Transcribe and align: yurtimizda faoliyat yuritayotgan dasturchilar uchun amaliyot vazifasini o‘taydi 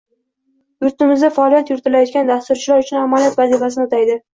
yurtimizda 0.85 1.31
faoliyat 1.37 1.71
yuritayotgan 1.75 2.33
dasturchilar 2.35 2.87
uchun 2.87 3.03
amaliyot 3.07 3.41
vazifasini 3.45 3.91
o‘taydi 3.91 4.25